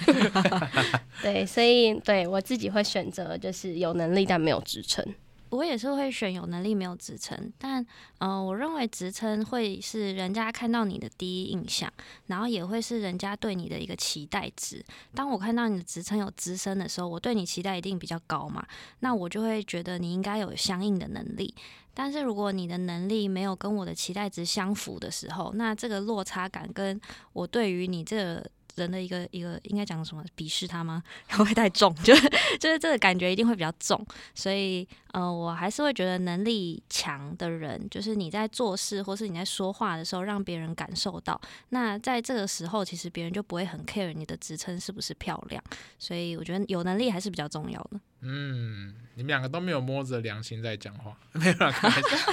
[1.22, 5.05] 对，所以对我自己会选择就是有能力但没有职称。
[5.51, 7.85] 我也是会选有能力没有职称，但
[8.19, 11.93] 呃，我认为职称会是人家看到你的第一印象，
[12.27, 14.85] 然后也会是人家对你的一个期待值。
[15.15, 18.67] 当我看到你的职称有资深的时候，我对你期待一定比较高嘛，
[19.01, 21.55] 那我就会觉得你应该有相应的能力。
[21.95, 27.01] 但是如果你的能力没有跟我的期待值相符的时候，那这个落差感跟
[27.33, 28.41] 我对于你这
[28.79, 31.03] 人的一个一个应该讲什么鄙视他吗？
[31.31, 45.62] 会太重，就是就是这个感觉一定会比较重，所以呃，我还是会觉得能力强的人，就是你在做事或是你在说话的时候，让别人感受到，那在这个时候，其实别人就不会很 care 你的职称是不是漂亮，
[45.99, 48.01] 所以我觉得有能力还是比较重要的。
[48.20, 51.74] 嗯，你们两个都没有摸着良心在讲话， 没有啦，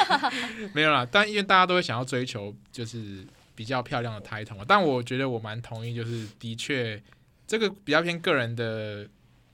[0.73, 3.25] 没有啦，但因为大家都会想要追求，就是。
[3.55, 7.01] 比较漂亮的 title，但我觉得我蛮同意，就是的确
[7.47, 9.07] 这个比较偏个人的，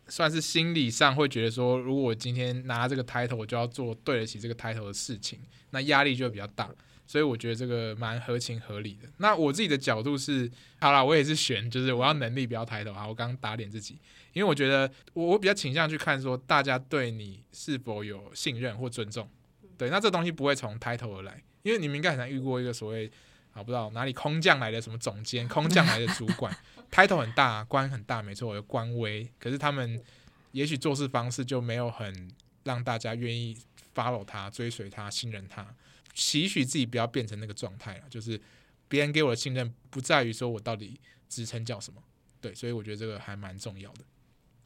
[0.07, 5.39] 算是心理上会觉得说，如果我今天拿这个 title，我就要做对得起这个 title 的事情，
[5.69, 6.69] 那压力就会比较大，
[7.05, 9.07] 所以我觉得这个蛮合情合理的。
[9.17, 10.49] 那我自己的角度是，
[10.79, 13.07] 好啦，我也是选，就是我要能力不要 title 啊。
[13.07, 13.99] 我刚刚打脸自己，
[14.33, 19.29] 因为我觉得我我比较倾向去看说，大家对你是否有信任或尊重，
[19.77, 23.11] 对，那这东西不会从 title 而来，因为你们应该很难遇过一个所谓。
[23.53, 26.55] 啊，不知道哪里空降来的什么总监， 空降来的主管，
[26.91, 29.29] title 很大，官很大，没错，我有官威。
[29.39, 30.01] 可是他们
[30.51, 32.31] 也许做事方式就没有很
[32.63, 33.57] 让大家愿意
[33.93, 35.65] follow 他、追随他、信任他。
[36.13, 38.39] 期许自己不要变成那个状态了，就是
[38.87, 40.99] 别人给我的信任不在于说我到底
[41.29, 42.01] 职称叫什么，
[42.41, 44.03] 对，所以我觉得这个还蛮重要的。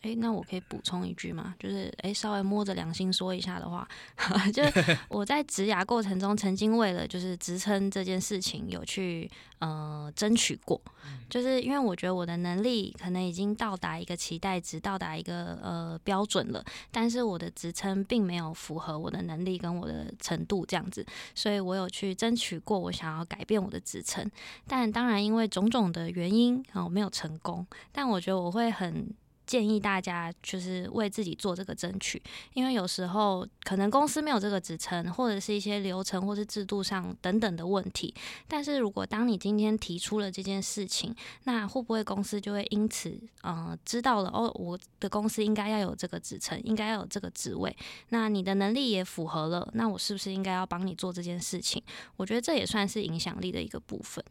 [0.06, 1.56] 哎，那我可以补充一句吗？
[1.58, 3.88] 就是哎，稍微摸着良心说一下的话，
[4.54, 4.62] 就
[5.10, 9.28] 我在职涯过程中曾经为了就是职称这件事情有去
[9.58, 10.80] 呃争取过，
[11.28, 21.04] 就是因为我觉得我的能力可能已经到达一个期待值，到达一个呃标准了，但是我的职称并没有符合我的能力跟我的程度这样子，
[21.34, 24.30] 所以我有去争取过，我想要改变我的职称，
[24.68, 29.12] 但当然因为种种的原因啊，我没有成功，但我觉得我会很。
[29.46, 32.22] 建议大家就是为自己做这个争取，
[32.54, 38.14] 因为有时候可能公司没有这个职称，或者是一些流程或是制度上等等的问题。
[38.48, 47.76] 但是如果当你今天提出了这件事情，那会不会公司就会因此呃知道了哦，我的公司应该要有这个职称，应该要有这个职位，
[48.10, 51.82] 那你的能力也符合了，那我是不是应该要帮你做这件事情？
[52.18, 54.24] 我觉得这也算是影响力的一个部分。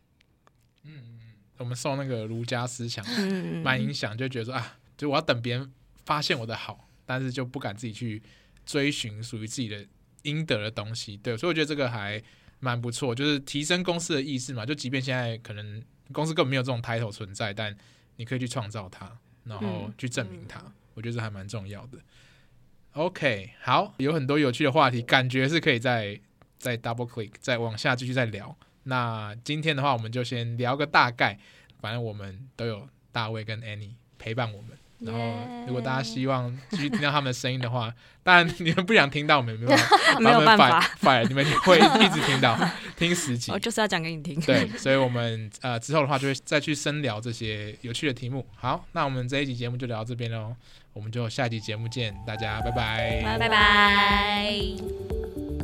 [0.82, 1.20] 嗯，
[1.58, 3.04] 我们受那个儒家思想
[3.62, 4.76] 蛮影响，就觉得说啊。
[4.96, 5.72] 就我要等别人
[6.04, 8.22] 发现我的好，但是就不敢自己去
[8.64, 9.86] 追寻属于自己的
[10.22, 12.22] 应得的东西，对，所以我觉得这个还
[12.60, 14.64] 蛮不错，就是提升公司的意识嘛。
[14.64, 15.82] 就即便现在可能
[16.12, 17.76] 公司根本没有这种 title 存在，但
[18.16, 21.98] 你可以去创造它，然后去证明它，嗯、我觉得这还蛮重要的。
[22.92, 26.18] OK，好，有很多有趣的话题，感觉是可以再
[26.58, 28.56] 再 double click 再往下继续再聊。
[28.84, 31.38] 那今天的话，我们就先聊个大概，
[31.80, 34.78] 反正我们都有大卫跟 Annie 陪伴我们。
[35.04, 35.20] 然后，
[35.66, 37.92] 如果大家希望继续听到他们的声音的话，
[38.24, 42.58] 当然你们不想听到，我们没有没有办法， 反你们会一直听到
[42.96, 43.52] 听十集。
[43.52, 44.40] 我就是要讲给你听。
[44.40, 48.46] 对，所以我们呃之后的话就会再去深聊这些有趣的题目。
[48.56, 50.54] 好，那我们这一集节目就聊到这边喽，
[50.92, 55.63] 我们就下一集节目见，大家拜拜，拜拜。